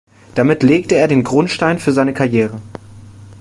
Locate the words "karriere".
2.15-2.59